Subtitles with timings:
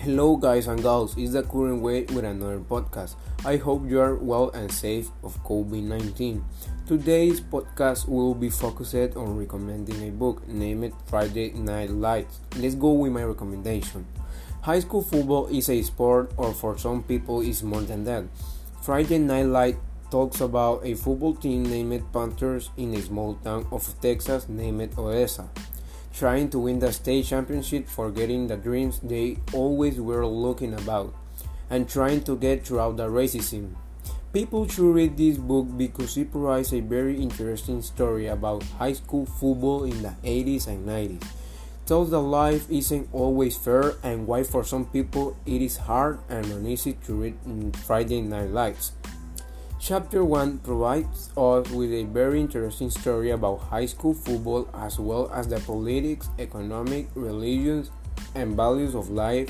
[0.00, 1.14] Hello, guys and gals.
[1.18, 3.16] It's the current way with another podcast.
[3.44, 6.42] I hope you are well and safe of COVID 19.
[6.86, 12.40] Today's podcast will be focused on recommending a book named Friday Night Lights.
[12.56, 14.06] Let's go with my recommendation.
[14.62, 18.24] High school football is a sport, or for some people, is more than that.
[18.80, 19.76] Friday Night Light
[20.10, 25.50] talks about a football team named Panthers in a small town of Texas named Odessa
[26.12, 31.14] trying to win the state championship, forgetting the dreams they always were looking about,
[31.68, 33.74] and trying to get throughout the racism.
[34.32, 39.26] People should read this book because it provides a very interesting story about high school
[39.26, 41.26] football in the 80s and 90s.
[41.84, 46.46] Tells that life isn't always fair and why for some people it is hard and
[46.46, 48.92] uneasy to read in Friday Night Lights.
[49.82, 55.30] Chapter 1 provides us with a very interesting story about high school football as well
[55.32, 57.90] as the politics, economic, religions,
[58.34, 59.48] and values of life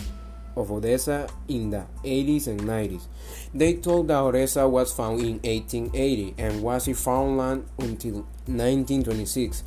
[0.55, 3.09] of Odessa in the 80s and 90s.
[3.53, 9.65] They told that Odessa was found in 1880 and was a farmland until 1926.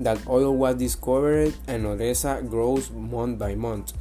[0.00, 3.94] That oil was discovered and Odessa grows month by month.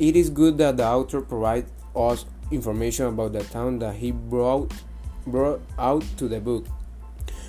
[0.00, 4.72] It is good that the author provides us information about the town that he brought
[5.26, 6.66] brought out to the book.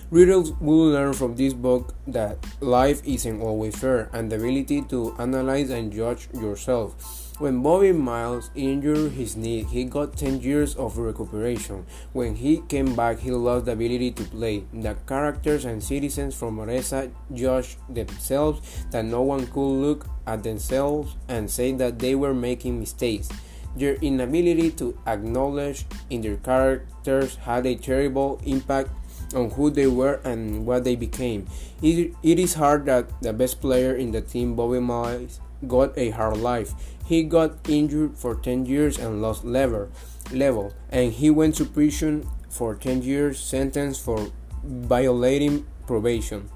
[0.09, 5.14] Readers will learn from this book that life isn't always fair and the ability to
[5.19, 7.28] analyze and judge yourself.
[7.39, 11.86] When Bobby Miles injured his knee, he got 10 years of recuperation.
[12.14, 14.64] When he came back, he lost the ability to play.
[14.73, 21.16] The characters and citizens from Odessa judged themselves that no one could look at themselves
[21.28, 23.30] and say that they were making mistakes.
[23.75, 28.89] Their inability to acknowledge in their characters had a terrible impact
[29.36, 31.47] on who they were and what they became.
[31.81, 36.11] It, it is hard that the best player in the team, Bobby Miles, got a
[36.11, 36.73] hard life.
[37.05, 39.90] He got injured for 10 years and lost level,
[40.31, 44.31] level, and he went to prison for 10 years, sentenced for
[44.63, 46.50] violating probation.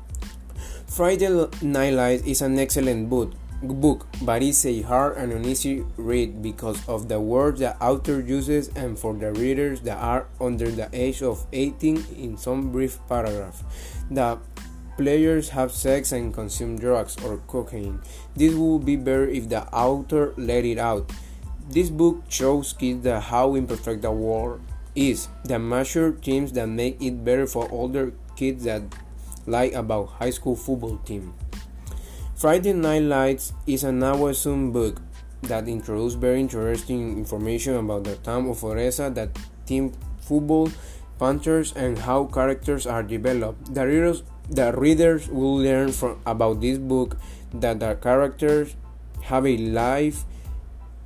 [0.87, 6.41] Friday Night Lights is an excellent book book, but it's a hard and uneasy read
[6.41, 10.89] because of the words the author uses and for the readers that are under the
[10.93, 13.63] age of 18 in some brief paragraph.
[14.09, 14.39] The
[14.97, 18.01] players have sex and consume drugs or cocaine.
[18.35, 21.11] This would be better if the author let it out.
[21.69, 24.61] This book shows kids how imperfect the world
[24.95, 28.81] is, the mature teams that make it better for older kids that
[29.45, 31.33] like about high school football team.
[32.41, 34.99] Friday Night Lights is an awesome book
[35.43, 39.29] that introduces very interesting information about the town of Odessa, that
[39.67, 40.71] team football,
[41.19, 43.75] Panthers, and how characters are developed.
[43.75, 47.15] The readers, the readers will learn from about this book
[47.53, 48.75] that the characters
[49.21, 50.25] have a life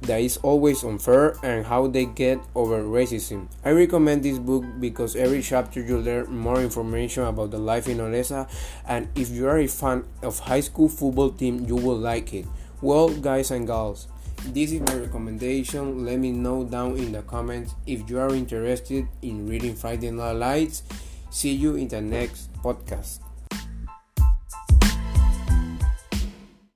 [0.02, 3.48] that is always unfair and how they get over racism.
[3.64, 8.00] I recommend this book because every chapter you learn more information about the life in
[8.00, 8.48] Odessa
[8.88, 12.46] and if you are a fan of high school football team you will like it.
[12.82, 14.08] Well guys and gals,
[14.54, 16.06] this is my recommendation.
[16.06, 20.34] Let me know down in the comments if you are interested in reading Friday Night
[20.34, 20.84] Lights.
[21.32, 23.25] See you in the next podcast.